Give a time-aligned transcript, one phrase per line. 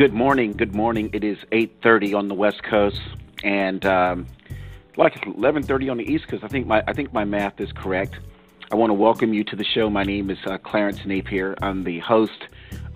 [0.00, 0.52] Good morning.
[0.52, 1.10] Good morning.
[1.12, 3.02] It is 8:30 on the West Coast,
[3.44, 4.26] and um,
[4.96, 6.42] like 11:30 on the East Coast.
[6.42, 8.18] I think my I think my math is correct.
[8.72, 9.90] I want to welcome you to the show.
[9.90, 11.54] My name is uh, Clarence Napier.
[11.60, 12.46] I'm the host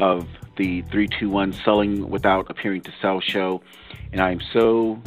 [0.00, 3.60] of the 321 Selling Without Appearing to Sell show,
[4.10, 4.98] and I am so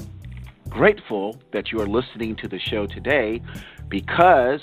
[0.70, 3.42] grateful that you are listening to the show today
[3.90, 4.62] because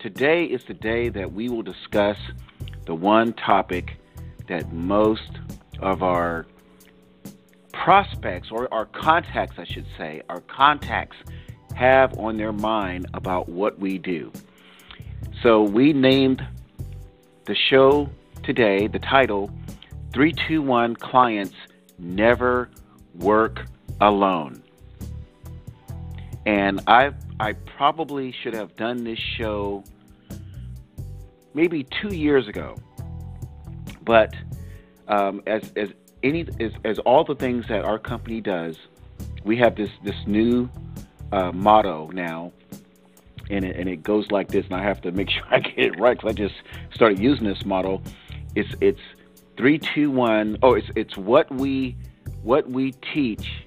[0.00, 2.18] today is the day that we will discuss
[2.86, 3.98] the one topic
[4.48, 5.38] that most
[5.78, 6.44] of our
[7.82, 11.16] prospects or our contacts, I should say, our contacts
[11.74, 14.30] have on their mind about what we do.
[15.42, 16.46] So we named
[17.44, 18.08] the show
[18.44, 19.48] today, the title
[20.12, 21.56] 321 Clients
[21.98, 22.70] Never
[23.16, 23.66] Work
[24.00, 24.62] Alone.
[26.46, 27.10] And I
[27.40, 29.82] I probably should have done this show
[31.52, 32.76] maybe two years ago.
[34.04, 34.34] But
[35.08, 35.88] um, as as
[36.22, 38.76] any as, as all the things that our company does,
[39.44, 40.68] we have this this new
[41.32, 42.52] uh, motto now,
[43.50, 44.64] and it, and it goes like this.
[44.66, 46.54] And I have to make sure I get it right because I just
[46.94, 48.02] started using this motto.
[48.54, 49.00] It's it's
[49.56, 50.58] three two one.
[50.62, 51.96] Oh, it's it's what we
[52.42, 53.64] what we teach,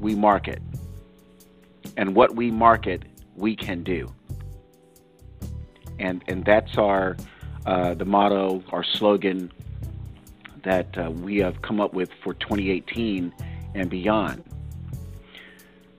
[0.00, 0.62] we market,
[1.96, 3.02] and what we market,
[3.36, 4.12] we can do.
[5.98, 7.16] And and that's our
[7.64, 9.50] uh, the motto, our slogan
[10.66, 13.32] that uh, we have come up with for 2018
[13.76, 14.42] and beyond.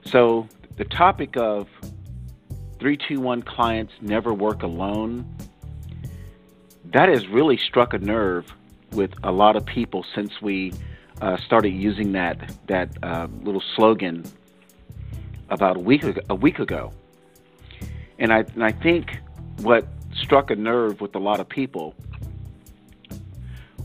[0.04, 1.68] So, the topic of
[2.78, 5.26] 321 clients never work alone,
[6.84, 8.52] that has really struck a nerve
[8.92, 10.74] with a lot of people since we
[11.22, 14.22] uh, started using that that uh, little slogan
[15.48, 16.92] about a week ago, a week ago.
[18.18, 19.16] And I and I think
[19.62, 21.94] what struck a nerve with a lot of people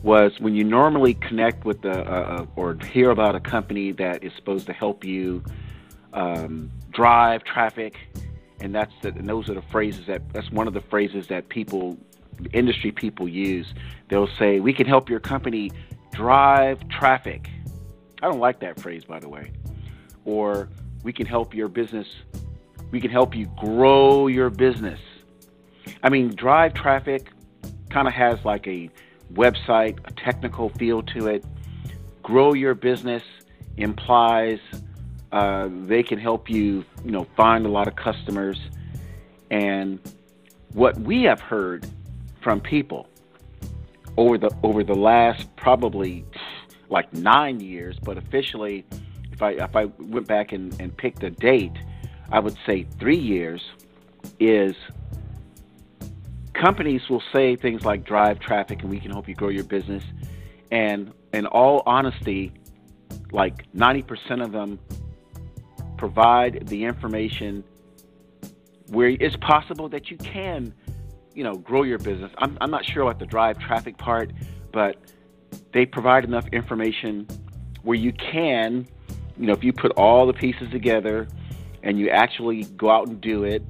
[0.03, 4.33] was when you normally connect with the uh, or hear about a company that is
[4.35, 5.41] supposed to help you
[6.11, 7.95] um, drive traffic,
[8.59, 11.47] and that's the, and those are the phrases that that's one of the phrases that
[11.47, 11.97] people,
[12.51, 13.73] industry people use.
[14.09, 15.71] They'll say, "We can help your company
[16.11, 17.49] drive traffic."
[18.21, 19.51] I don't like that phrase, by the way.
[20.25, 20.69] Or
[21.03, 22.07] we can help your business.
[22.91, 24.99] We can help you grow your business.
[26.03, 27.29] I mean, drive traffic
[27.89, 28.89] kind of has like a
[29.33, 31.45] website, a technical feel to it.
[32.21, 33.23] Grow your business
[33.77, 34.59] implies
[35.31, 38.59] uh, they can help you, you know, find a lot of customers.
[39.49, 39.99] And
[40.73, 41.87] what we have heard
[42.41, 43.07] from people
[44.15, 46.23] over the over the last probably
[46.89, 48.85] like nine years, but officially,
[49.31, 51.75] if I if I went back and, and picked a date,
[52.31, 53.61] I would say three years
[54.39, 54.75] is
[56.63, 60.01] companies will say things like drive traffic and we can help you grow your business.
[60.71, 62.53] And in all honesty,
[63.33, 64.79] like 90% of them
[65.97, 67.65] provide the information
[68.87, 70.73] where it's possible that you can,
[71.33, 72.31] you know, grow your business.
[72.37, 74.31] I'm, I'm not sure about the drive traffic part,
[74.71, 74.95] but
[75.73, 77.27] they provide enough information
[77.81, 78.87] where you can,
[79.37, 81.27] you know, if you put all the pieces together
[81.81, 83.63] and you actually go out and do it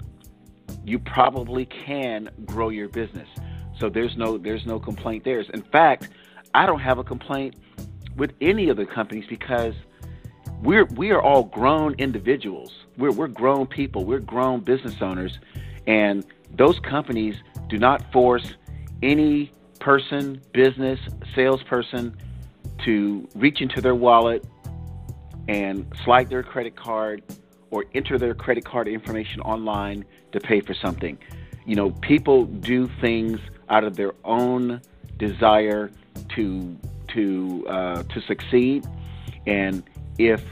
[0.85, 3.27] you probably can grow your business.
[3.79, 5.39] So there's no there's no complaint there.
[5.39, 6.09] In fact,
[6.53, 7.55] I don't have a complaint
[8.15, 9.73] with any of the companies because
[10.61, 12.71] we're we are all grown individuals.
[12.97, 14.05] We're we're grown people.
[14.05, 15.39] We're grown business owners,
[15.87, 16.25] and
[16.55, 17.35] those companies
[17.67, 18.53] do not force
[19.01, 20.99] any person, business,
[21.35, 22.15] salesperson
[22.85, 24.45] to reach into their wallet
[25.47, 27.21] and slide their credit card
[27.73, 31.17] or enter their credit card information online to pay for something.
[31.65, 34.79] You know, people do things out of their own
[35.17, 35.89] desire
[36.35, 38.85] to to uh, to succeed,
[39.47, 39.81] and
[40.19, 40.43] if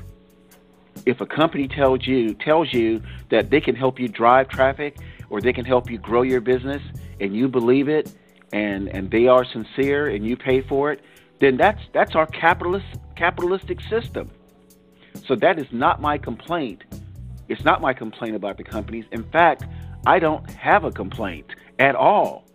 [1.06, 4.98] if a company tells you tells you that they can help you drive traffic
[5.30, 6.82] or they can help you grow your business
[7.20, 8.12] and you believe it
[8.52, 11.02] and and they are sincere and you pay for it
[11.40, 12.86] then that's that's our capitalist
[13.16, 14.32] capitalistic system.
[15.28, 16.84] So that is not my complaint
[17.48, 19.06] it's not my complaint about the companies.
[19.12, 19.66] In fact,
[20.06, 21.48] I don't have a complaint
[21.80, 22.46] at all.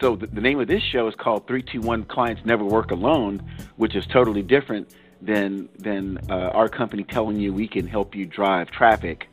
[0.00, 3.42] So the, the name of this show is called 321 Clients Never Work Alone,
[3.76, 8.26] which is totally different than than uh, our company telling you we can help you
[8.26, 9.28] drive traffic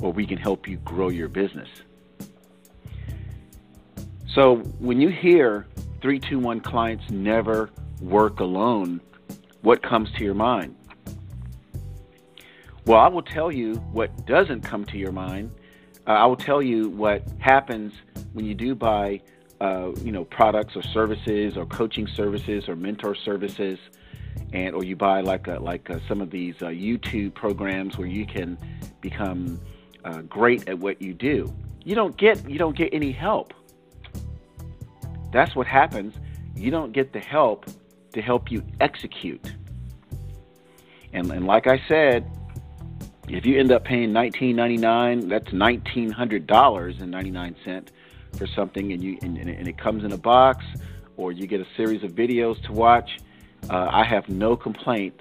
[0.00, 1.68] or we can help you grow your business.
[4.34, 5.66] So when you hear
[6.02, 9.00] 321 clients never work alone,
[9.62, 10.76] what comes to your mind?
[12.88, 15.50] Well, I will tell you what doesn't come to your mind.
[16.06, 17.92] Uh, I will tell you what happens
[18.32, 19.20] when you do buy
[19.60, 23.78] uh, you know products or services or coaching services or mentor services,
[24.54, 28.06] and or you buy like a, like a, some of these uh, YouTube programs where
[28.06, 28.56] you can
[29.02, 29.60] become
[30.06, 31.54] uh, great at what you do.
[31.84, 33.52] You don't get you don't get any help.
[35.30, 36.14] That's what happens.
[36.56, 37.66] You don't get the help
[38.14, 39.52] to help you execute.
[41.12, 42.30] And, and like I said,
[43.30, 47.88] if you end up paying $19.99, that's $1,900.99
[48.36, 50.64] for something, and you and, and, it comes in a box,
[51.16, 53.18] or you get a series of videos to watch.
[53.68, 55.20] Uh, I have no complaint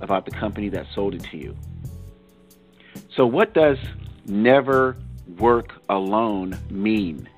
[0.00, 1.56] about the company that sold it to you.
[3.14, 3.78] So, what does
[4.26, 4.96] never
[5.38, 7.28] work alone mean?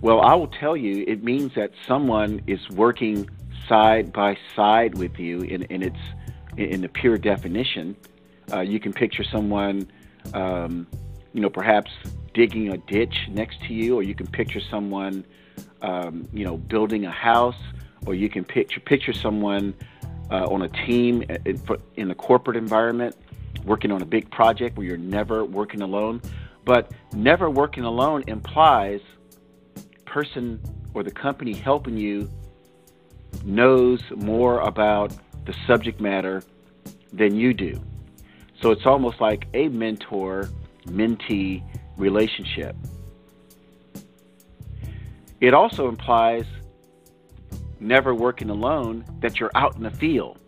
[0.00, 3.30] Well, I will tell you, it means that someone is working
[3.68, 5.98] side by side with you in, in its
[6.56, 7.96] in the pure definition
[8.52, 9.90] uh, you can picture someone,
[10.34, 10.86] um,
[11.32, 11.90] you know, perhaps
[12.34, 15.24] digging a ditch next to you, or you can picture someone,
[15.82, 17.60] um, you know, building a house,
[18.06, 19.74] or you can picture picture someone
[20.30, 21.60] uh, on a team in,
[21.96, 23.14] in a corporate environment,
[23.64, 26.20] working on a big project where you're never working alone.
[26.64, 29.00] But never working alone implies
[30.04, 30.60] person
[30.94, 32.30] or the company helping you
[33.44, 35.12] knows more about
[35.46, 36.42] the subject matter
[37.12, 37.80] than you do.
[38.62, 40.48] So it's almost like a mentor
[40.86, 41.62] mentee
[41.96, 42.76] relationship.
[45.40, 46.46] It also implies
[47.80, 50.38] never working alone, that you're out in the field.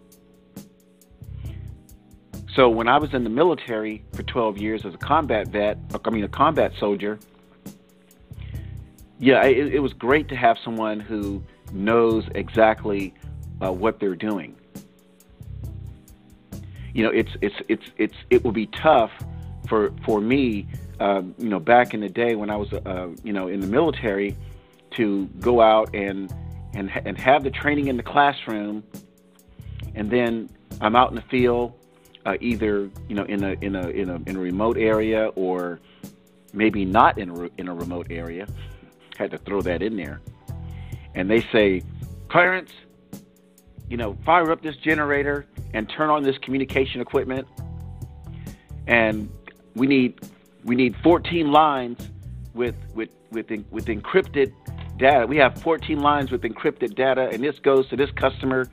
[2.54, 6.10] So when I was in the military for 12 years as a combat vet, I
[6.10, 7.18] mean a combat soldier,
[9.18, 13.12] yeah, it, it was great to have someone who knows exactly
[13.60, 14.54] uh, what they're doing
[16.94, 19.10] you know, it's it's it's it's it will be tough
[19.68, 20.66] for for me,
[21.00, 23.66] uh, you know, back in the day when I was, uh, you know, in the
[23.66, 24.36] military,
[24.92, 26.32] to go out and
[26.72, 28.84] and and have the training in the classroom,
[29.94, 30.48] and then
[30.80, 31.72] I'm out in the field,
[32.24, 35.80] uh, either you know in a in a in a in a remote area or
[36.52, 38.46] maybe not in a in a remote area.
[39.18, 40.20] Had to throw that in there,
[41.14, 41.82] and they say,
[42.28, 42.70] Clarence,
[43.88, 47.46] you know, fire up this generator and turn on this communication equipment.
[48.86, 49.30] And
[49.74, 50.20] we need
[50.64, 52.08] we need 14 lines
[52.54, 54.52] with with with with encrypted
[54.96, 55.26] data.
[55.26, 58.68] We have 14 lines with encrypted data, and this goes to this customer.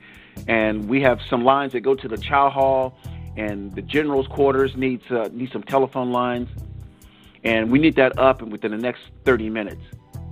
[0.48, 2.96] And we have some lines that go to the chow hall,
[3.36, 6.48] and the general's quarters needs uh, need some telephone lines,
[7.44, 9.82] and we need that up and within the next 30 minutes.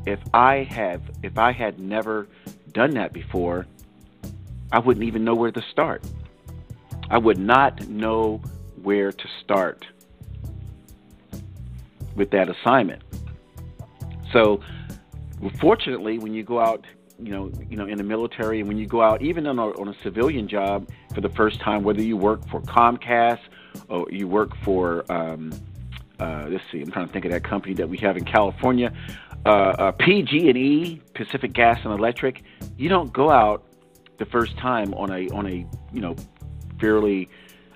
[0.06, 2.29] If I have if I had never
[2.73, 3.67] done that before,
[4.72, 6.05] I wouldn't even know where to start.
[7.08, 8.40] I would not know
[8.82, 9.87] where to start
[12.14, 13.02] with that assignment.
[14.32, 14.61] So,
[15.58, 16.87] fortunately, when you go out,
[17.19, 19.69] you know, you know, in the military, and when you go out, even on a,
[19.81, 23.40] on a civilian job for the first time, whether you work for Comcast
[23.88, 25.52] or you work for, um,
[26.20, 28.93] uh, let's see, I'm trying to think of that company that we have in California,
[29.44, 32.43] uh, uh, PG&E, Pacific Gas and Electric.
[32.76, 33.64] You don't go out
[34.20, 36.14] the first time on a on a you know
[36.78, 37.28] fairly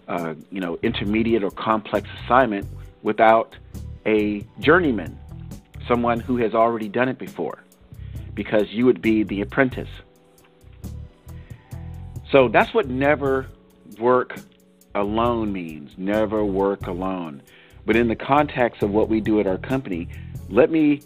[0.06, 2.67] uh, you know intermediate or complex assignment
[3.02, 3.56] without
[4.06, 5.19] a journeyman,
[5.88, 7.64] someone who has already done it before,
[8.35, 9.88] because you would be the apprentice.
[12.31, 13.46] So that's what never
[13.98, 14.39] work
[14.94, 15.93] alone means.
[15.96, 17.43] Never work alone.
[17.86, 20.08] But in the context of what we do at our company,
[20.48, 21.03] let me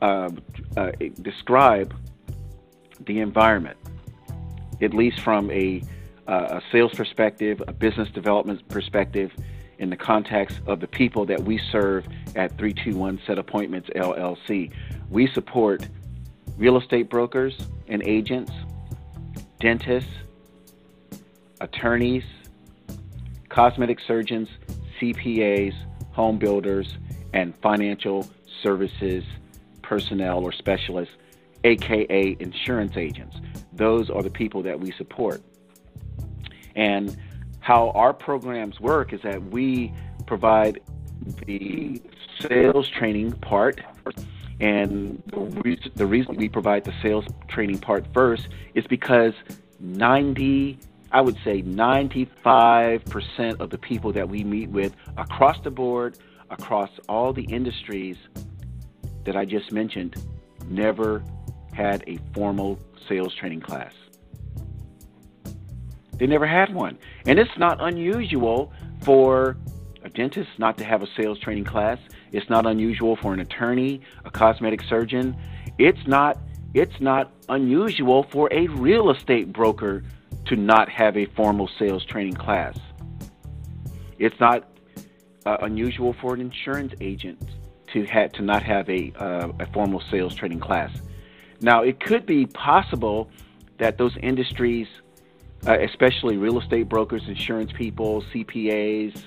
[0.00, 0.30] uh,
[0.76, 1.94] uh, describe
[3.04, 3.76] the environment
[4.82, 5.82] at least from a,
[6.26, 9.32] uh, a sales perspective, a business development perspective,
[9.78, 14.70] in the context of the people that we serve at 321 Set Appointments LLC.
[15.10, 15.88] We support
[16.56, 17.58] real estate brokers
[17.88, 18.52] and agents,
[19.58, 20.12] dentists,
[21.60, 22.22] attorneys,
[23.48, 24.48] cosmetic surgeons,
[25.00, 25.74] CPAs,
[26.12, 26.96] home builders,
[27.32, 28.28] and financial
[28.62, 29.24] services
[29.82, 31.14] personnel or specialists,
[31.64, 33.36] aka insurance agents.
[33.74, 35.42] Those are the people that we support.
[36.74, 37.16] And
[37.60, 39.92] how our programs work is that we
[40.26, 40.80] provide
[41.46, 42.02] the
[42.40, 43.80] sales training part.
[44.60, 49.34] And the reason, the reason we provide the sales training part first is because
[49.80, 50.78] 90,
[51.10, 56.18] I would say 95% of the people that we meet with across the board,
[56.50, 58.16] across all the industries
[59.24, 60.16] that I just mentioned,
[60.68, 61.22] never
[61.72, 62.78] had a formal
[63.08, 63.92] sales training class.
[66.18, 66.98] They never had one.
[67.26, 69.56] And it's not unusual for
[70.04, 71.98] a dentist not to have a sales training class.
[72.32, 75.36] It's not unusual for an attorney, a cosmetic surgeon,
[75.78, 76.38] It's not
[76.74, 80.02] it's not unusual for a real estate broker
[80.46, 82.78] to not have a formal sales training class.
[84.18, 84.68] It's not
[85.44, 87.42] uh, unusual for an insurance agent
[87.92, 90.90] to have to not have a uh, a formal sales training class.
[91.62, 93.30] Now, it could be possible
[93.78, 94.88] that those industries,
[95.66, 99.22] uh, especially real estate brokers, insurance people, CPAs,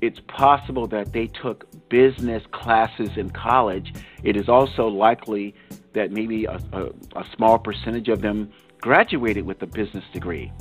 [0.00, 3.94] it's possible that they took business classes in college.
[4.22, 5.54] It is also likely
[5.94, 6.84] that maybe a, a,
[7.16, 10.52] a small percentage of them graduated with a business degree.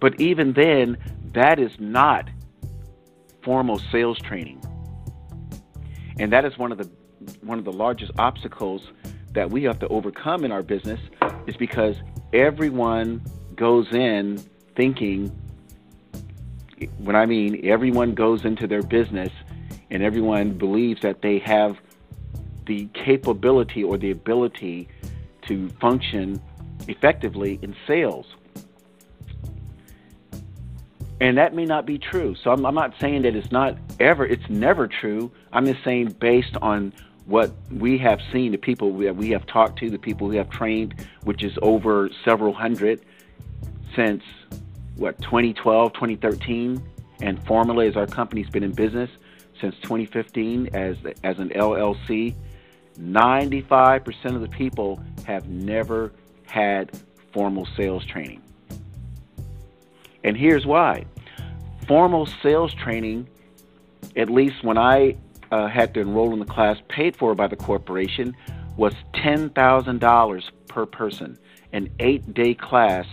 [0.00, 0.96] But even then,
[1.34, 2.30] that is not
[3.42, 4.62] formal sales training.
[6.18, 6.88] And that is one of the
[7.42, 8.82] one of the largest obstacles
[9.32, 11.00] that we have to overcome in our business
[11.46, 11.96] is because
[12.32, 13.22] everyone
[13.54, 14.38] goes in
[14.74, 15.28] thinking
[16.98, 19.30] when I mean everyone goes into their business
[19.90, 21.76] and everyone believes that they have
[22.66, 24.88] the capability or the ability
[25.46, 26.40] to function
[26.88, 28.26] effectively in sales.
[31.20, 32.34] And that may not be true.
[32.42, 35.30] So I'm, I'm, not saying that it's not ever, it's never true.
[35.52, 36.92] I'm just saying based on
[37.26, 40.48] what we have seen, the people that we have talked to, the people we have
[40.48, 43.04] trained, which is over several hundred
[43.94, 44.22] since
[44.96, 46.82] what 2012, 2013,
[47.20, 49.10] and formally as our company's been in business
[49.60, 52.34] since 2015 as as an LLC.
[52.98, 56.12] 95% of the people have never
[56.46, 56.90] had
[57.32, 58.40] formal sales training.
[60.24, 61.04] And here's why
[61.86, 63.28] formal sales training,
[64.16, 65.16] at least when I
[65.50, 68.36] uh, had to enroll in the class paid for by the corporation,
[68.76, 71.38] was $10,000 per person,
[71.72, 73.06] an eight day class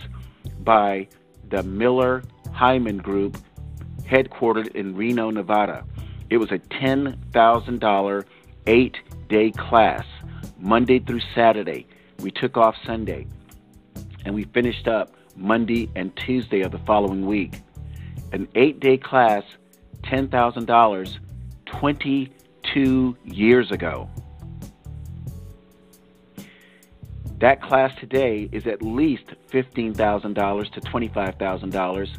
[0.60, 1.08] by
[1.50, 3.38] the Miller Heiman Group,
[4.02, 5.84] headquartered in Reno, Nevada.
[6.30, 8.24] It was a $10,000
[8.66, 8.96] eight
[9.28, 10.04] day class,
[10.58, 11.86] Monday through Saturday.
[12.20, 13.26] We took off Sunday
[14.24, 17.60] and we finished up Monday and Tuesday of the following week.
[18.32, 19.42] An eight day class,
[20.02, 21.18] $10,000,
[21.80, 24.08] 22 years ago.
[27.38, 32.18] That class today is at least $15,000 to $25,000,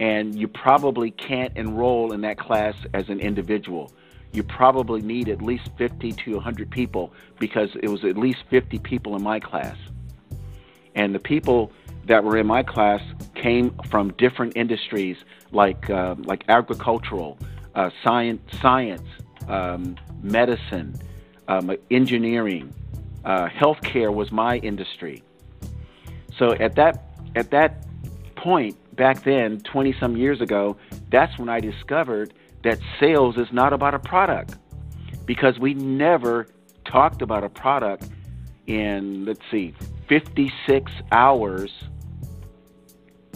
[0.00, 3.92] and you probably can't enroll in that class as an individual
[4.34, 8.80] you probably need at least 50 to 100 people because it was at least 50
[8.80, 9.76] people in my class.
[10.96, 11.70] And the people
[12.06, 13.00] that were in my class
[13.34, 15.16] came from different industries
[15.52, 17.38] like uh, like agricultural,
[17.74, 19.06] uh, science, science,
[19.48, 20.94] um, medicine,
[21.48, 22.72] um, engineering,
[23.24, 25.22] uh, healthcare was my industry.
[26.38, 27.04] So at that
[27.34, 27.86] at that
[28.36, 30.76] point back then, 20 some years ago,
[31.10, 34.56] that's when I discovered that sales is not about a product
[35.26, 36.46] because we never
[36.84, 38.08] talked about a product
[38.66, 39.74] in, let's see,
[40.08, 41.70] 56 hours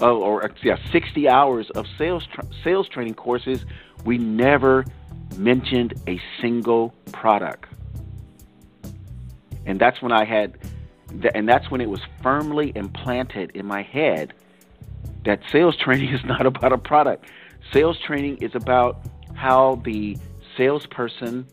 [0.01, 3.65] oh, or yeah, 60 hours of sales tra- sales training courses.
[4.05, 4.85] We never
[5.37, 7.67] mentioned a single product.
[9.67, 10.59] And that's when I had,
[11.35, 14.33] and that's when it was firmly implanted in my head
[15.25, 17.27] that sales training is not about a product.
[17.73, 19.01] Sales training is about
[19.35, 20.17] how the
[20.57, 21.47] salesperson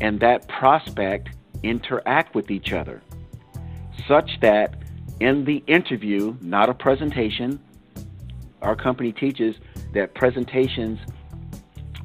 [0.00, 1.28] and that prospect
[1.62, 3.02] interact with each other,
[4.08, 4.82] such that
[5.20, 7.60] in the interview, not a presentation,
[8.62, 9.56] our company teaches
[9.92, 10.98] that presentations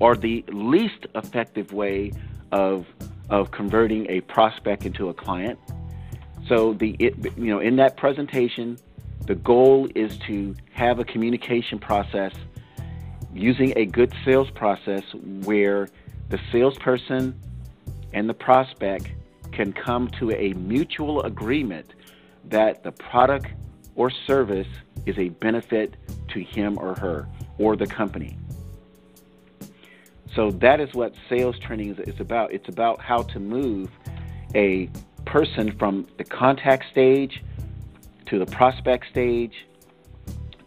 [0.02, 2.12] are the least effective way
[2.52, 2.86] of
[3.30, 5.60] of converting a prospect into a client.
[6.48, 8.78] So the it, you know in that presentation,
[9.26, 12.34] the goal is to have a communication process
[13.34, 15.04] using a good sales process
[15.44, 15.90] where
[16.30, 17.40] the salesperson
[18.14, 19.10] and the prospect
[19.52, 21.94] can come to a mutual agreement
[22.46, 23.48] that the product
[23.96, 24.68] or service
[25.06, 25.96] is a benefit
[26.30, 27.28] to him or her
[27.58, 28.38] or the company.
[30.38, 32.54] So that is what sales training is, is about.
[32.54, 33.90] It's about how to move
[34.54, 34.88] a
[35.26, 37.42] person from the contact stage
[38.28, 39.66] to the prospect stage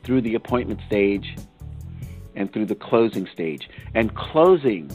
[0.03, 1.37] through the appointment stage
[2.35, 3.71] and through the closing stage.
[3.95, 4.91] And closing,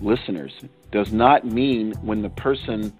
[0.00, 0.52] listeners,
[0.92, 2.96] does not mean when the person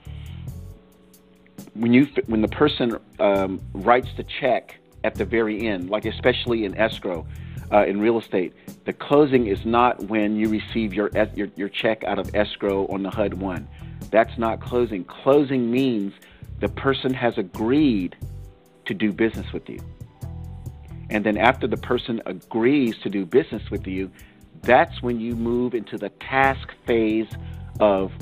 [1.75, 6.65] when you when the person um, writes the check at the very end, like especially
[6.65, 7.25] in escrow,
[7.73, 8.53] uh, in real estate,
[8.85, 13.03] the closing is not when you receive your, your your check out of escrow on
[13.03, 13.69] the HUD one.
[14.11, 15.05] That's not closing.
[15.05, 16.13] Closing means
[16.61, 18.17] the person has agreed
[18.87, 19.81] to do business with you.
[21.11, 24.11] And then after the person agrees to do business with you,
[24.63, 27.29] that's when you move into the task phase
[27.81, 28.13] of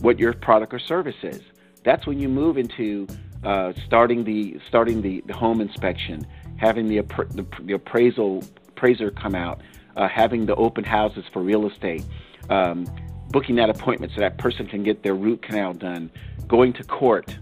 [0.00, 1.40] what your product or service is.
[1.84, 3.06] That's when you move into
[3.44, 6.98] uh, starting the starting the, the home inspection, having the,
[7.30, 8.44] the, the appraisal
[8.82, 9.60] appraiser come out,
[9.96, 12.04] uh, having the open houses for real estate,
[12.50, 12.84] um,
[13.30, 16.10] booking that appointment so that person can get their root canal done,
[16.48, 17.38] going to court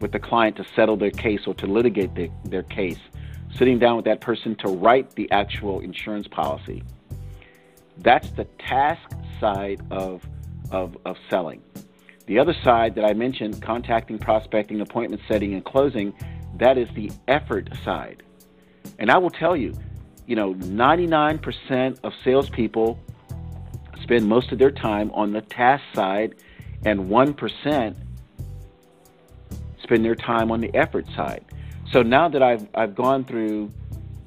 [0.00, 2.98] with the client to settle their case or to litigate the, their case,
[3.54, 6.82] sitting down with that person to write the actual insurance policy.
[7.98, 10.22] That's the task side of,
[10.70, 11.60] of, of selling.
[12.24, 16.14] The other side that I mentioned, contacting, prospecting, appointment setting, and closing,
[16.56, 18.22] that is the effort side.
[18.98, 19.74] And I will tell you,
[20.28, 23.00] you know, 99% of salespeople
[24.02, 26.34] spend most of their time on the task side,
[26.84, 27.96] and 1%
[29.82, 31.44] spend their time on the effort side.
[31.90, 33.70] So now that I've, I've gone through,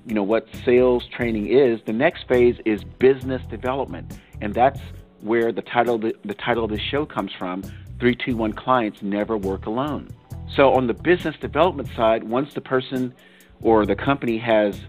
[0.08, 4.20] you know, what sales training is, the next phase is business development.
[4.42, 4.80] And that's
[5.20, 9.68] where the title, the, the title of the show comes from, 321 Clients Never Work
[9.68, 10.10] Alone.
[10.56, 13.14] So on the business development side, once the person
[13.62, 14.82] or the company has,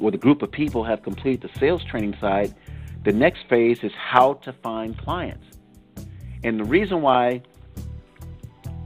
[0.00, 2.54] or the group of people have completed the sales training side,
[3.04, 5.46] the next phase is how to find clients.
[6.42, 7.42] And the reason why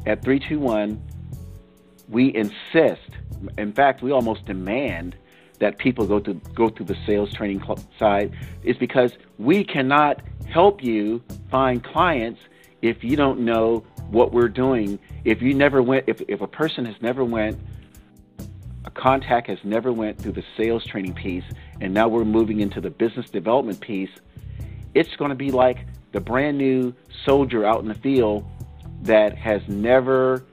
[0.06, 1.00] at 321
[2.08, 3.10] we insist,
[3.58, 5.16] in fact, we almost demand
[5.58, 7.62] that people go to go through the sales training
[7.98, 12.40] side is because we cannot help you find clients
[12.82, 14.98] if you don't know what we're doing.
[15.24, 17.58] If you never went, if, if a person has never went,
[18.94, 21.44] contact has never went through the sales training piece,
[21.80, 24.10] and now we're moving into the business development piece,
[24.94, 25.78] it's going to be like
[26.12, 26.92] the brand new
[27.24, 28.44] soldier out in the field
[29.02, 30.44] that has never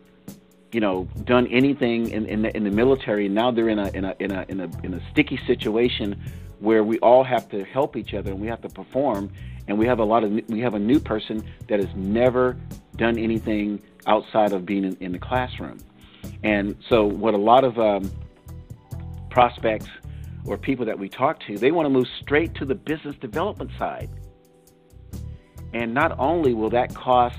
[0.72, 4.04] you know done anything in, in the in the military now they're in a in
[4.04, 6.22] a in a in a in a sticky situation
[6.60, 9.32] where we all have to help each other and we have to perform
[9.68, 12.58] and we have a lot of we have a new person that has never
[12.96, 15.78] done anything outside of being in, in the classroom.
[16.44, 18.12] And so what a lot of um,
[19.38, 19.90] prospects
[20.46, 23.70] or people that we talk to they want to move straight to the business development
[23.78, 24.10] side
[25.74, 27.38] and not only will that cost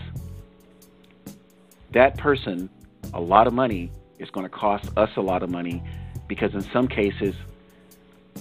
[1.92, 2.68] that person
[3.14, 5.82] a lot of money, it's going to cost us a lot of money
[6.26, 7.34] because in some cases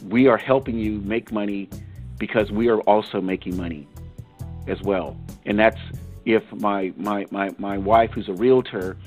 [0.09, 1.69] we are helping you make money
[2.19, 3.87] because we are also making money
[4.67, 5.17] as well.
[5.45, 5.79] And that's
[6.25, 8.97] if my my my, my wife who's a realtor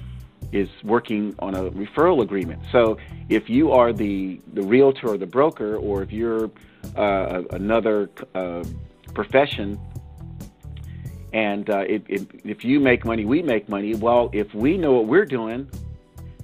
[0.52, 2.60] is working on a referral agreement.
[2.72, 6.50] So if you are the the realtor or the broker or if you're
[6.96, 8.64] uh, another uh,
[9.14, 9.78] profession
[11.32, 13.94] and uh, if you make money, we make money.
[13.94, 15.70] Well, if we know what we're doing,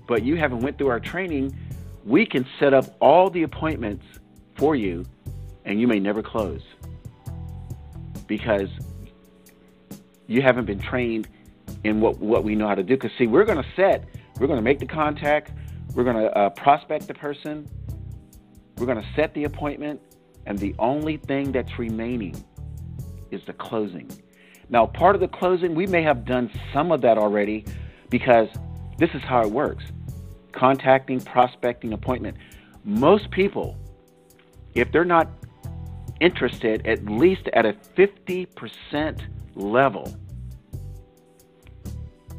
[0.06, 1.56] but you haven't went through our training,
[2.04, 4.04] we can set up all the appointments
[4.56, 5.04] for you,
[5.64, 6.62] and you may never close
[8.28, 8.68] because
[10.28, 11.28] you haven't been trained
[11.84, 12.96] in what what we know how to do.
[12.96, 14.04] Because see, we're going to set,
[14.38, 15.52] we're going to make the contact,
[15.94, 17.68] we're going to uh, prospect the person,
[18.78, 20.00] we're going to set the appointment,
[20.46, 22.34] and the only thing that's remaining
[23.30, 24.10] is the closing.
[24.68, 27.64] Now, part of the closing, we may have done some of that already
[28.10, 28.48] because
[28.98, 29.84] this is how it works
[30.52, 32.36] contacting, prospecting, appointment.
[32.84, 33.76] Most people,
[34.74, 35.28] if they're not
[36.20, 39.20] interested at least at a 50%
[39.54, 40.16] level,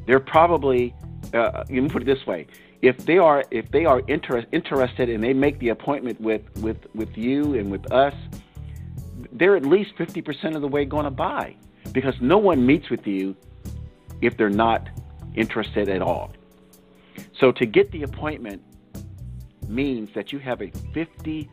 [0.08, 0.96] they're probably,
[1.34, 2.48] uh, let me put it this way.
[2.82, 6.78] If they are if they are inter- interested and they make the appointment with, with,
[6.96, 8.14] with you and with us,
[9.32, 11.56] they're at least 50% of the way going to buy
[11.92, 13.36] because no one meets with you
[14.22, 14.90] if they're not
[15.36, 16.34] interested at all.
[17.40, 18.64] So to get the appointment
[19.68, 21.50] means that you have a 50%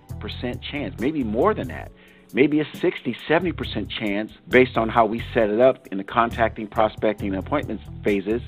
[0.62, 1.90] chance, maybe more than that,
[2.34, 6.66] maybe a 60, 70% chance based on how we set it up in the contacting,
[6.66, 8.42] prospecting, and appointments phases.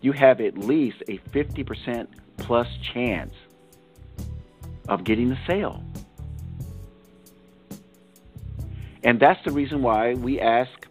[0.00, 3.34] You have at least a 50% plus chance
[4.88, 5.84] of getting the sale.
[9.04, 10.88] And that's the reason why we ask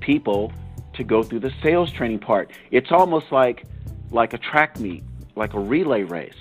[0.00, 0.52] people
[0.94, 2.50] to go through the sales training part.
[2.70, 3.64] It's almost like
[4.10, 5.04] like a track meet,
[5.36, 6.34] like a relay race.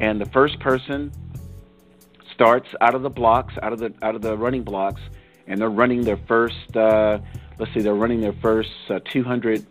[0.00, 1.12] And the first person
[2.38, 5.00] starts out of the blocks, out of the out of the running blocks,
[5.48, 6.76] and they're running their first.
[6.76, 7.18] Uh,
[7.58, 9.66] let's see, they're running their first uh, 200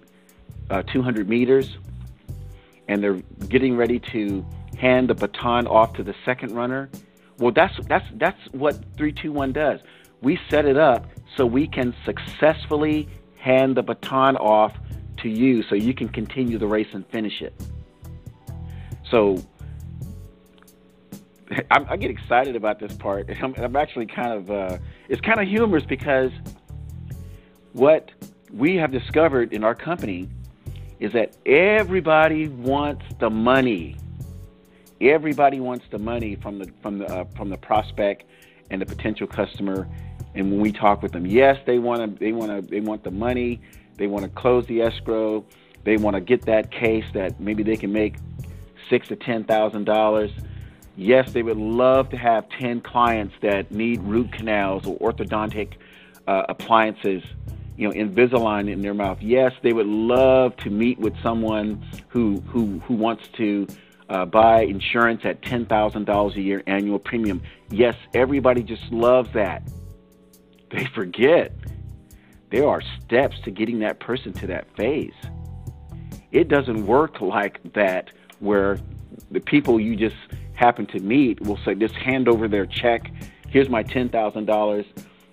[0.69, 1.77] uh, 200 meters,
[2.89, 4.45] and they're getting ready to
[4.77, 6.89] hand the baton off to the second runner.
[7.39, 9.79] Well, that's that's that's what 321 does.
[10.21, 14.73] We set it up so we can successfully hand the baton off
[15.21, 17.53] to you so you can continue the race and finish it.
[19.09, 19.41] So
[21.71, 23.29] I, I get excited about this part.
[23.41, 24.77] I'm, I'm actually kind of, uh,
[25.09, 26.31] it's kind of humorous because
[27.73, 28.11] what
[28.51, 30.29] we have discovered in our company
[30.99, 33.97] is that everybody wants the money.
[34.99, 38.23] Everybody wants the money from the from the uh, from the prospect
[38.71, 39.87] and the potential customer.
[40.33, 43.03] And when we talk with them, yes, they want to they want to they want
[43.03, 43.61] the money.
[43.97, 45.45] They want to close the escrow.
[45.83, 48.15] They want to get that case that maybe they can make
[48.89, 50.31] six to ten thousand dollars.
[50.97, 55.75] Yes, they would love to have ten clients that need root canals or orthodontic
[56.27, 57.23] uh, appliances
[57.77, 59.19] you know, Invisalign in their mouth.
[59.21, 63.67] Yes, they would love to meet with someone who who who wants to
[64.09, 67.41] uh, buy insurance at ten thousand dollars a year annual premium.
[67.69, 69.61] Yes, everybody just loves that.
[70.71, 71.53] They forget
[72.49, 75.13] there are steps to getting that person to that phase.
[76.31, 78.79] It doesn't work like that where
[79.29, 80.15] the people you just
[80.57, 83.11] happen to meet will say, just hand over their check.
[83.47, 84.85] Here's my ten thousand dollars.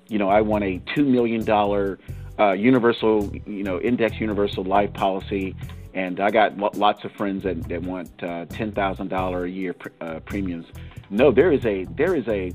[0.08, 1.98] You know, I want a two million dollar
[2.38, 5.56] uh, universal, you know, index universal life policy,
[5.94, 9.72] and I got lots of friends that, that want uh, ten thousand dollar a year
[9.72, 10.66] pr- uh, premiums.
[11.10, 12.52] No, there is a there is a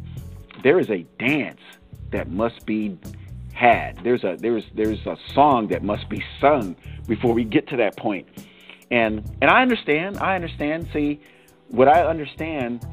[0.64, 1.62] there is a dance
[2.12, 2.98] that must be
[3.54, 4.00] had.
[4.04, 6.76] There's a there's there's a song that must be sung
[7.08, 8.28] before we get to that point.
[8.92, 10.18] And and I understand.
[10.20, 10.88] I understand.
[10.94, 11.20] See,
[11.70, 12.86] what I understand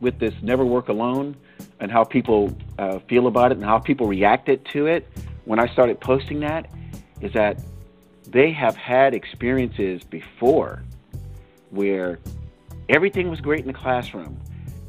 [0.00, 1.36] with this never work alone
[1.80, 5.08] and how people uh, feel about it and how people reacted to it
[5.44, 6.70] when I started posting that
[7.20, 7.62] is that
[8.26, 10.82] they have had experiences before
[11.70, 12.18] where
[12.88, 14.40] everything was great in the classroom.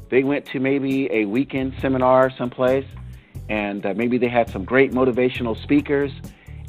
[0.08, 2.86] They went to maybe a weekend seminar someplace,
[3.48, 6.12] and uh, maybe they had some great motivational speakers,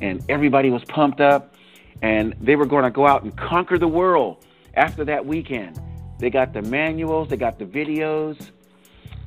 [0.01, 1.55] and everybody was pumped up,
[2.01, 5.79] and they were going to go out and conquer the world after that weekend.
[6.19, 8.49] They got the manuals, they got the videos,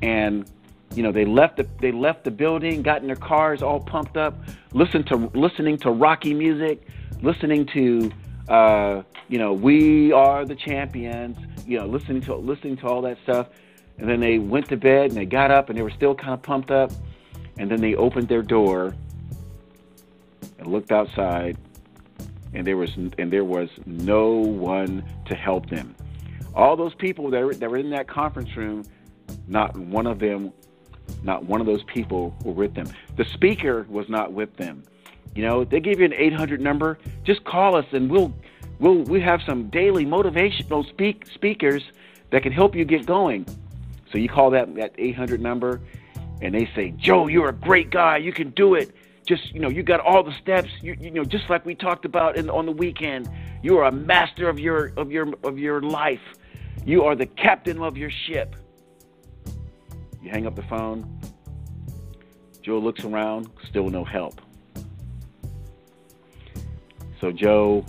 [0.01, 0.49] and
[0.95, 4.17] you know, they left the they left the building, got in their cars, all pumped
[4.17, 4.35] up,
[4.73, 6.87] listened to listening to rocky music,
[7.21, 8.11] listening to
[8.49, 13.17] uh, you know, we are the champions, you know, listening to listening to all that
[13.23, 13.47] stuff.
[13.99, 16.33] And then they went to bed and they got up and they were still kind
[16.33, 16.91] of pumped up.
[17.57, 18.95] And then they opened their door
[20.57, 21.57] and looked outside
[22.53, 25.95] and there was and there was no one to help them.
[26.59, 28.83] All those people that were, that were in that conference room,
[29.47, 30.51] not one of them
[31.23, 32.87] not one of those people were with them.
[33.17, 34.83] The speaker was not with them.
[35.35, 36.99] You know, they gave you an 800 number.
[37.23, 38.33] Just call us, and we'll
[38.79, 41.83] we'll we have some daily motivational speak speakers
[42.31, 43.45] that can help you get going.
[44.11, 45.81] So you call that that 800 number,
[46.41, 48.17] and they say, Joe, you're a great guy.
[48.17, 48.91] You can do it.
[49.27, 50.69] Just you know, you got all the steps.
[50.81, 53.29] You, you know, just like we talked about in, on the weekend.
[53.61, 56.21] You are a master of your of your of your life.
[56.85, 58.55] You are the captain of your ship.
[60.21, 61.19] You hang up the phone.
[62.61, 64.41] Joe looks around, still no help.
[67.21, 67.85] So Joe,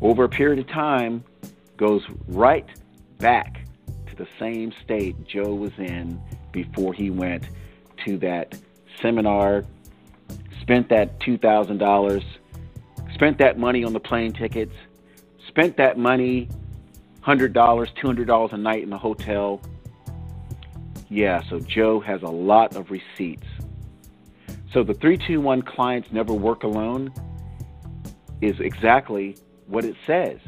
[0.00, 1.24] over a period of time,
[1.76, 2.66] goes right
[3.18, 3.66] back
[4.08, 6.20] to the same state Joe was in
[6.52, 7.48] before he went
[8.04, 8.56] to that
[9.00, 9.64] seminar,
[10.60, 12.24] spent that $2,000,
[13.12, 14.74] spent that money on the plane tickets,
[15.48, 16.48] spent that money,
[17.24, 19.60] $100, $200 a night in the hotel,
[21.08, 23.46] yeah, so Joe has a lot of receipts.
[24.72, 27.12] So the 321 clients never work alone
[28.40, 30.38] is exactly what it says.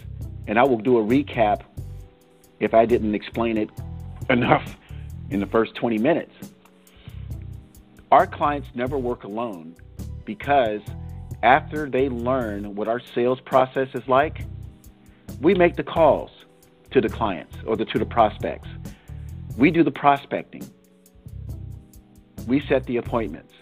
[0.49, 1.63] And I will do a recap
[2.59, 3.71] if I didn't explain it
[4.31, 4.77] enough
[5.31, 6.35] in the first 20 minutes.
[8.11, 9.77] Our clients never work alone
[10.25, 10.81] because
[11.43, 14.43] after they learn what our sales process is like,
[15.41, 16.31] we make the calls
[16.97, 18.69] to the clients or the, to the prospects.
[19.59, 20.67] We do the prospecting.
[22.47, 23.53] We set the appointments.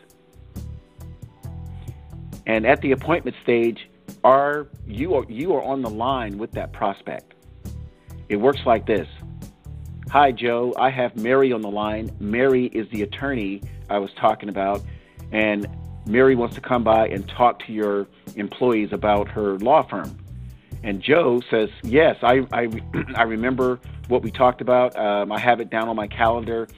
[2.47, 3.89] And at the appointment stage,
[4.23, 7.35] are you are you are on the line with that prospect.
[8.29, 9.09] It works like this.
[10.11, 12.15] Hi Joe, I have Mary on the line.
[12.21, 14.81] Mary is the attorney I was talking about
[15.33, 15.67] and
[16.07, 20.24] Mary wants to come by and talk to your employees about her law firm.
[20.85, 22.69] And Joe says, Yes, I, I,
[23.17, 24.95] I remember what we talked about.
[24.97, 26.69] Um, I have it down on my calendar.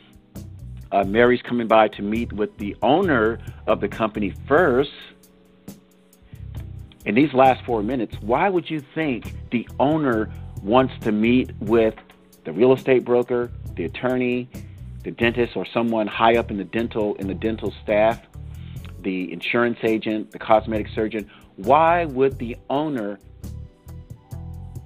[0.92, 4.92] Uh, Mary's coming by to meet with the owner of the company first.
[7.04, 10.30] In these last four minutes, why would you think the owner
[10.62, 11.94] wants to meet with
[12.44, 14.48] the real estate broker, the attorney,
[15.02, 18.20] the dentist, or someone high up in the dental in the dental staff,
[19.00, 21.28] the insurance agent, the cosmetic surgeon?
[21.56, 23.18] Why would the owner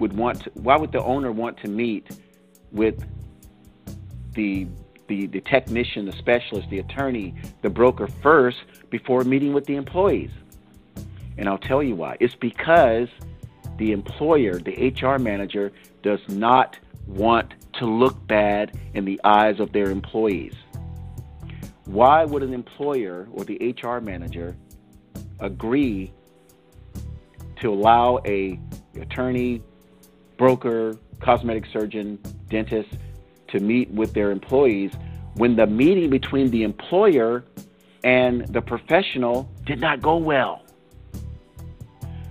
[0.01, 2.09] would want to, why would the owner want to meet
[2.73, 3.05] with
[4.35, 4.67] the,
[5.07, 8.59] the, the technician, the specialist, the attorney, the broker first
[8.91, 10.31] before meeting with the employees.
[11.39, 12.17] And I'll tell you why.
[12.21, 13.09] It's because
[13.77, 19.73] the employer, the HR manager, does not want to look bad in the eyes of
[19.73, 20.55] their employees.
[21.85, 24.57] Why would an employer or the HR manager
[25.41, 26.13] agree
[27.61, 28.59] to allow a
[29.01, 29.63] attorney,
[30.41, 32.89] broker, cosmetic surgeon, dentist
[33.49, 34.91] to meet with their employees
[35.35, 37.45] when the meeting between the employer
[38.05, 40.63] and the professional did not go well?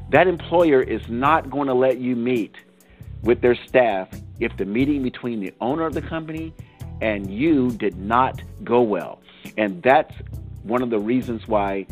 [0.10, 2.56] That employer is not going to let you meet
[3.22, 6.52] with their staff if the meeting between the owner of the company
[7.02, 9.22] and you did not go well.
[9.56, 10.16] And that's
[10.64, 11.86] one of the reasons why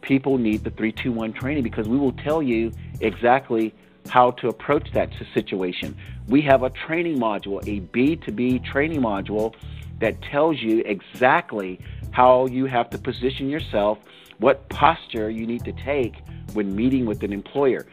[0.00, 3.74] people need the 321 training because we will tell you exactly
[4.08, 5.96] how to approach that situation.
[6.28, 9.54] We have a training module, a B2B training module
[10.00, 11.78] that tells you exactly
[12.10, 13.98] how you have to position yourself,
[14.38, 16.16] what posture you need to take
[16.54, 17.86] when meeting with an employer.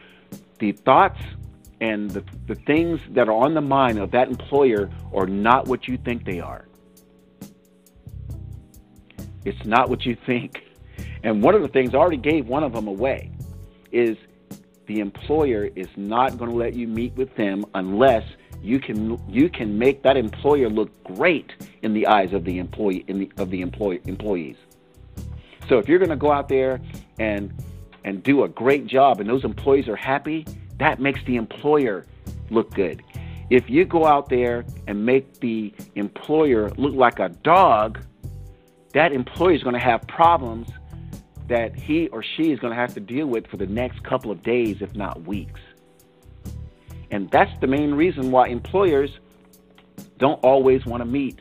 [0.58, 1.20] The thoughts
[1.80, 5.86] and the, the things that are on the mind of that employer are not what
[5.86, 6.66] you think they are.
[9.44, 10.64] It's not what you think.
[11.22, 13.30] And one of the things, I already gave one of them away,
[13.92, 14.16] is
[14.88, 18.24] the employer is not going to let you meet with them unless
[18.60, 23.04] you can you can make that employer look great in the eyes of the employee
[23.06, 24.56] in the, of the employee employees.
[25.68, 26.80] So if you're going to go out there
[27.18, 27.52] and
[28.04, 30.46] and do a great job and those employees are happy,
[30.78, 32.06] that makes the employer
[32.50, 33.02] look good.
[33.50, 38.00] If you go out there and make the employer look like a dog,
[38.94, 40.68] that employee is going to have problems
[41.48, 44.30] that he or she is going to have to deal with for the next couple
[44.30, 45.60] of days, if not weeks.
[47.10, 49.10] And that's the main reason why employers
[50.18, 51.38] don't always want to meet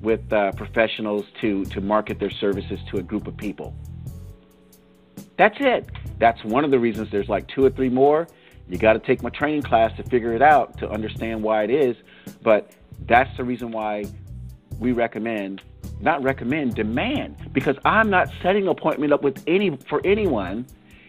[0.00, 3.74] with uh, professionals to, to market their services to a group of people.
[5.36, 5.90] That's it.
[6.18, 8.28] That's one of the reasons there's like two or three more.
[8.68, 11.70] You got to take my training class to figure it out to understand why it
[11.70, 11.96] is.
[12.42, 12.72] But
[13.06, 14.04] that's the reason why
[14.78, 15.62] we recommend,
[16.00, 20.66] not recommend, demand, because I'm not setting appointment up with any for anyone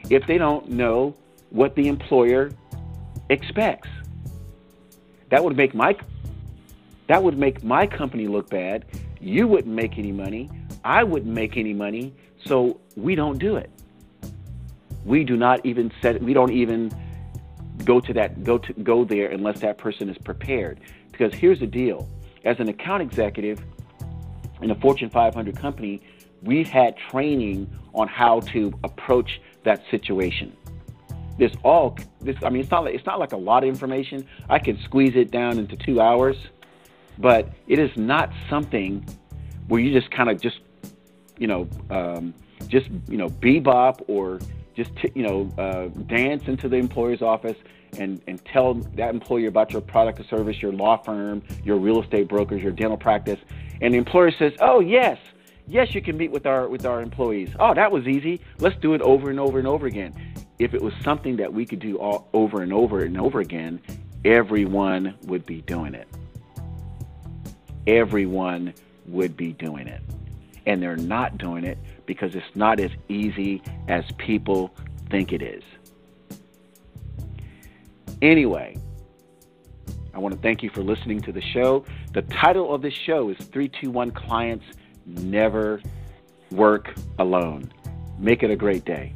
[0.09, 1.15] if they don't know
[1.49, 2.51] what the employer
[3.29, 3.89] expects.
[5.29, 5.95] That would make my
[7.07, 8.85] that would make my company look bad.
[9.19, 10.49] You wouldn't make any money.
[10.83, 12.13] I wouldn't make any money.
[12.45, 13.69] So we don't do it
[15.05, 16.91] we do not even set we don't even
[17.85, 20.79] go to that go to go there unless that person is prepared
[21.11, 22.07] because here's the deal
[22.45, 23.63] as an account executive
[24.61, 26.01] in a fortune 500 company
[26.41, 30.55] we've had training on how to approach that situation.
[31.37, 34.27] This all this i mean it's not like, it's not like a lot of information.
[34.49, 36.37] I can squeeze it down into two hours
[37.19, 39.05] but it is not something
[39.67, 40.59] where you just kind of just
[41.37, 42.33] you know um,
[42.67, 44.39] just you know bebop or
[44.75, 47.57] just t- you know uh, dance into the employer's office
[47.97, 52.03] and, and tell that employer about your product or service, your law firm, your real
[52.03, 53.39] estate brokers, your dental practice,
[53.81, 55.17] and the employer says, "Oh yes,
[55.67, 57.49] yes, you can meet with our with our employees.
[57.59, 58.41] Oh, that was easy.
[58.59, 60.13] Let's do it over and over and over again."
[60.59, 63.79] If it was something that we could do all over and over and over again,
[64.25, 66.07] everyone would be doing it.
[67.87, 68.73] Everyone
[69.07, 70.01] would be doing it.
[70.65, 74.71] And they're not doing it because it's not as easy as people
[75.09, 75.63] think it is.
[78.21, 78.77] Anyway,
[80.19, 81.85] I want to thank you for listening to the show.
[82.11, 84.65] The title of this show is 321 Clients
[85.05, 85.81] Never
[86.51, 87.71] Work Alone.
[88.17, 89.13] Make it a great day.